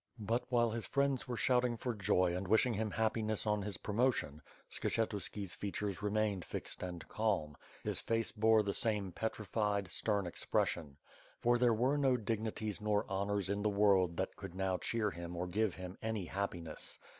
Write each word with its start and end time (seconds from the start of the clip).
But, 0.17 0.43
while 0.49 0.71
his 0.71 0.87
friends 0.87 1.27
were 1.27 1.37
shouting 1.37 1.77
for 1.77 1.93
joy 1.93 2.35
and 2.35 2.47
wishing 2.47 2.73
him 2.73 2.89
happiness 2.89 3.45
on. 3.45 3.61
his 3.61 3.77
promotion, 3.77 4.41
Skshetuski's 4.67 5.53
features 5.53 6.01
re 6.01 6.09
mained 6.09 6.43
fixed 6.43 6.81
and 6.81 7.07
calm; 7.07 7.55
his 7.83 8.01
face 8.01 8.31
bore 8.31 8.63
the 8.63 8.73
same 8.73 9.11
petrified, 9.11 9.91
stern 9.91 10.25
expression. 10.25 10.97
For 11.39 11.59
there 11.59 11.75
were 11.75 11.99
no 11.99 12.17
dignities 12.17 12.81
nor 12.81 13.05
honors 13.07 13.47
in 13.47 13.61
the 13.61 13.69
world 13.69 14.17
that 14.17 14.35
could 14.35 14.55
now 14.55 14.77
cheer 14.77 15.11
him 15.11 15.35
or 15.37 15.45
give 15.45 15.75
him 15.75 15.95
any 16.01 16.25
happiness. 16.25 16.97